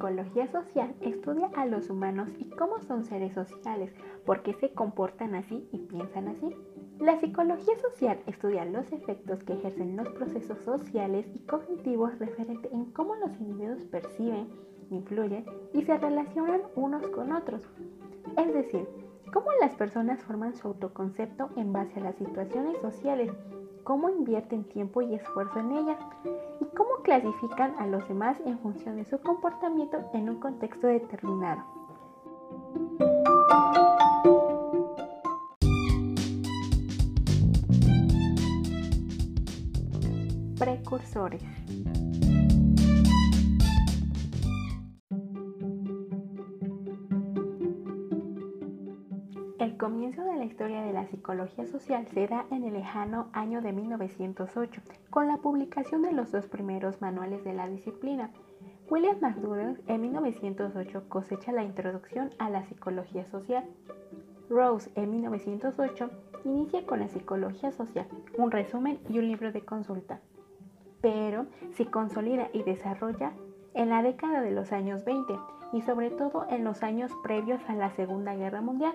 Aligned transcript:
psicología 0.00 0.50
social 0.50 0.94
estudia 1.02 1.50
a 1.54 1.66
los 1.66 1.90
humanos 1.90 2.30
y 2.38 2.48
cómo 2.48 2.80
son 2.80 3.04
seres 3.04 3.34
sociales, 3.34 3.92
por 4.24 4.42
qué 4.42 4.54
se 4.54 4.72
comportan 4.72 5.34
así 5.34 5.68
y 5.72 5.78
piensan 5.80 6.28
así. 6.28 6.56
La 6.98 7.20
psicología 7.20 7.78
social 7.78 8.18
estudia 8.26 8.64
los 8.64 8.90
efectos 8.92 9.44
que 9.44 9.52
ejercen 9.52 9.98
los 9.98 10.08
procesos 10.08 10.58
sociales 10.60 11.26
y 11.34 11.40
cognitivos 11.40 12.18
referente 12.18 12.70
en 12.72 12.86
cómo 12.92 13.14
los 13.16 13.38
individuos 13.40 13.84
perciben, 13.84 14.48
influyen 14.88 15.44
y 15.74 15.82
se 15.82 15.98
relacionan 15.98 16.62
unos 16.76 17.06
con 17.08 17.32
otros. 17.32 17.68
Es 18.38 18.54
decir, 18.54 18.88
cómo 19.34 19.48
las 19.60 19.74
personas 19.74 20.22
forman 20.22 20.54
su 20.54 20.68
autoconcepto 20.68 21.50
en 21.56 21.74
base 21.74 22.00
a 22.00 22.04
las 22.04 22.16
situaciones 22.16 22.78
sociales, 22.80 23.30
cómo 23.84 24.08
invierten 24.08 24.64
tiempo 24.64 25.02
y 25.02 25.14
esfuerzo 25.14 25.58
en 25.58 25.72
ellas 25.72 25.98
y 26.60 26.64
cómo 26.76 26.90
clasifican 27.02 27.74
a 27.78 27.86
los 27.86 28.06
demás 28.08 28.38
en 28.46 28.58
función 28.60 28.96
de 28.96 29.04
su 29.04 29.20
comportamiento 29.20 29.98
en 30.14 30.28
un 30.30 30.40
contexto 30.40 30.86
determinado. 30.86 31.64
Precursores. 40.58 41.42
Comienzo 49.80 50.22
de 50.24 50.36
la 50.36 50.44
historia 50.44 50.82
de 50.82 50.92
la 50.92 51.06
psicología 51.06 51.64
social 51.64 52.06
se 52.12 52.26
da 52.26 52.44
en 52.50 52.64
el 52.64 52.74
lejano 52.74 53.30
año 53.32 53.62
de 53.62 53.72
1908, 53.72 54.82
con 55.08 55.26
la 55.26 55.38
publicación 55.38 56.02
de 56.02 56.12
los 56.12 56.30
dos 56.32 56.46
primeros 56.48 57.00
manuales 57.00 57.42
de 57.44 57.54
la 57.54 57.66
disciplina. 57.66 58.30
William 58.90 59.16
McDougall 59.22 59.80
en 59.86 60.00
1908 60.02 61.08
cosecha 61.08 61.52
la 61.52 61.64
introducción 61.64 62.28
a 62.38 62.50
la 62.50 62.62
psicología 62.66 63.24
social. 63.30 63.64
Rose 64.50 64.90
en 64.96 65.12
1908 65.12 66.10
inicia 66.44 66.84
con 66.84 67.00
la 67.00 67.08
psicología 67.08 67.72
social, 67.72 68.06
un 68.36 68.50
resumen 68.50 68.98
y 69.08 69.18
un 69.18 69.28
libro 69.28 69.50
de 69.50 69.62
consulta. 69.62 70.20
Pero 71.00 71.46
se 71.72 71.86
consolida 71.86 72.50
y 72.52 72.64
desarrolla 72.64 73.32
en 73.72 73.88
la 73.88 74.02
década 74.02 74.42
de 74.42 74.50
los 74.50 74.72
años 74.72 75.06
20 75.06 75.32
y 75.72 75.80
sobre 75.80 76.10
todo 76.10 76.46
en 76.50 76.64
los 76.64 76.82
años 76.82 77.10
previos 77.22 77.62
a 77.66 77.74
la 77.74 77.90
Segunda 77.92 78.34
Guerra 78.34 78.60
Mundial, 78.60 78.92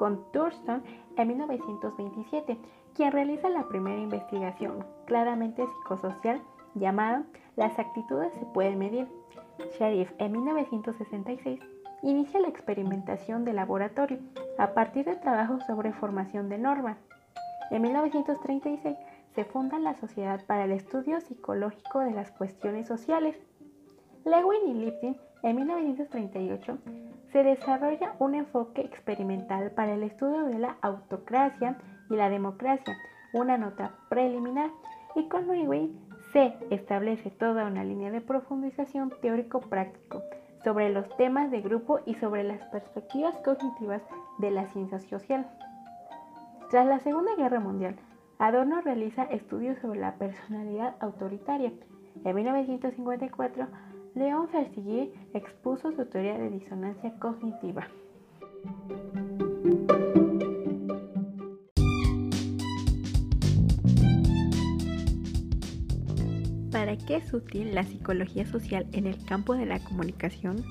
con 0.00 0.24
Thurston 0.32 0.82
en 1.18 1.28
1927, 1.28 2.56
quien 2.94 3.12
realiza 3.12 3.50
la 3.50 3.68
primera 3.68 4.00
investigación 4.00 4.82
claramente 5.04 5.66
psicosocial 5.66 6.40
llamada 6.74 7.24
Las 7.56 7.78
actitudes 7.78 8.32
se 8.32 8.46
pueden 8.46 8.78
medir. 8.78 9.06
Sheriff 9.78 10.10
en 10.16 10.32
1966 10.32 11.60
inicia 12.02 12.40
la 12.40 12.48
experimentación 12.48 13.44
de 13.44 13.52
laboratorio 13.52 14.20
a 14.56 14.72
partir 14.72 15.04
de 15.04 15.16
trabajos 15.16 15.62
sobre 15.66 15.92
formación 15.92 16.48
de 16.48 16.56
normas. 16.56 16.96
En 17.70 17.82
1936 17.82 18.96
se 19.34 19.44
funda 19.44 19.78
la 19.78 19.92
Sociedad 19.96 20.46
para 20.46 20.64
el 20.64 20.72
Estudio 20.72 21.20
Psicológico 21.20 22.00
de 22.00 22.12
las 22.12 22.30
Cuestiones 22.30 22.88
Sociales. 22.88 23.36
Lewin 24.24 24.66
y 24.66 24.74
Lipton 24.82 25.18
en 25.42 25.56
1938 25.56 26.78
se 27.32 27.42
desarrolla 27.42 28.14
un 28.18 28.34
enfoque 28.34 28.82
experimental 28.82 29.70
para 29.72 29.94
el 29.94 30.02
estudio 30.02 30.44
de 30.44 30.58
la 30.58 30.76
autocracia 30.82 31.78
y 32.08 32.16
la 32.16 32.28
democracia, 32.28 32.96
una 33.32 33.56
nota 33.56 33.94
preliminar, 34.08 34.70
y 35.14 35.28
con 35.28 35.48
Lewin 35.48 35.98
se 36.32 36.54
establece 36.70 37.30
toda 37.30 37.66
una 37.66 37.84
línea 37.84 38.10
de 38.10 38.20
profundización 38.20 39.12
teórico-práctico 39.20 40.22
sobre 40.62 40.90
los 40.90 41.08
temas 41.16 41.50
de 41.50 41.60
grupo 41.60 42.00
y 42.06 42.14
sobre 42.14 42.44
las 42.44 42.62
perspectivas 42.68 43.34
cognitivas 43.44 44.02
de 44.38 44.50
la 44.50 44.66
ciencia 44.68 45.00
social. 45.00 45.46
Tras 46.70 46.86
la 46.86 47.00
Segunda 47.00 47.34
Guerra 47.36 47.60
Mundial, 47.60 47.96
Adorno 48.38 48.80
realiza 48.80 49.24
estudios 49.24 49.78
sobre 49.80 50.00
la 50.00 50.14
personalidad 50.14 50.94
autoritaria. 51.00 51.72
En 52.24 52.34
1954, 52.34 53.66
León 54.14 54.48
Fertigui 54.48 55.12
expuso 55.34 55.92
su 55.92 56.04
teoría 56.06 56.36
de 56.36 56.50
disonancia 56.50 57.12
cognitiva. 57.18 57.86
¿Para 66.72 66.96
qué 66.96 67.16
es 67.16 67.32
útil 67.32 67.74
la 67.74 67.84
psicología 67.84 68.46
social 68.46 68.86
en 68.92 69.06
el 69.06 69.24
campo 69.24 69.54
de 69.54 69.66
la 69.66 69.78
comunicación? 69.78 70.64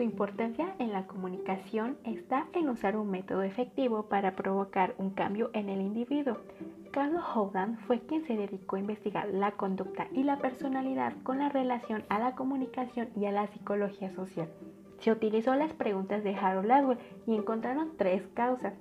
Su 0.00 0.04
importancia 0.04 0.74
en 0.78 0.94
la 0.94 1.06
comunicación 1.06 1.98
está 2.04 2.46
en 2.54 2.70
usar 2.70 2.96
un 2.96 3.10
método 3.10 3.42
efectivo 3.42 4.04
para 4.04 4.34
provocar 4.34 4.94
un 4.96 5.10
cambio 5.10 5.50
en 5.52 5.68
el 5.68 5.82
individuo. 5.82 6.38
Carlos 6.90 7.22
Howland 7.34 7.78
fue 7.80 8.00
quien 8.00 8.24
se 8.24 8.34
dedicó 8.34 8.76
a 8.76 8.78
investigar 8.78 9.28
la 9.28 9.50
conducta 9.52 10.08
y 10.14 10.22
la 10.22 10.38
personalidad 10.38 11.12
con 11.22 11.40
la 11.40 11.50
relación 11.50 12.02
a 12.08 12.18
la 12.18 12.34
comunicación 12.34 13.10
y 13.14 13.26
a 13.26 13.30
la 13.30 13.46
psicología 13.48 14.10
social. 14.14 14.48
Se 15.00 15.12
utilizó 15.12 15.54
las 15.54 15.74
preguntas 15.74 16.24
de 16.24 16.34
Harold 16.34 16.68
Ladwell 16.68 16.98
y 17.26 17.34
encontraron 17.34 17.98
tres 17.98 18.22
causas. 18.32 18.72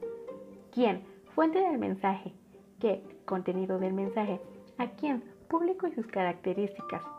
¿Quién? 0.72 1.04
Fuente 1.36 1.60
del 1.60 1.80
mensaje. 1.80 2.34
¿Qué? 2.80 3.04
Contenido 3.26 3.78
del 3.78 3.92
mensaje. 3.92 4.40
¿A 4.78 4.88
quién? 4.92 5.26
Público 5.50 5.86
y 5.86 5.92
sus 5.92 6.08
características. 6.08 7.19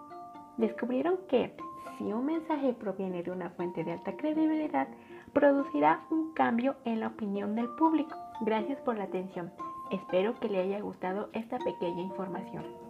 Descubrieron 0.60 1.16
que 1.26 1.54
si 1.96 2.12
un 2.12 2.26
mensaje 2.26 2.74
proviene 2.74 3.22
de 3.22 3.30
una 3.30 3.48
fuente 3.48 3.82
de 3.82 3.92
alta 3.92 4.14
credibilidad, 4.14 4.88
producirá 5.32 6.04
un 6.10 6.34
cambio 6.34 6.76
en 6.84 7.00
la 7.00 7.06
opinión 7.06 7.54
del 7.54 7.68
público. 7.76 8.14
Gracias 8.42 8.78
por 8.80 8.98
la 8.98 9.04
atención. 9.04 9.50
Espero 9.90 10.38
que 10.38 10.50
le 10.50 10.60
haya 10.60 10.80
gustado 10.80 11.30
esta 11.32 11.58
pequeña 11.58 12.02
información. 12.02 12.89